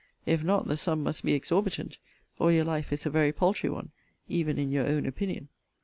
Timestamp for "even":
4.27-4.57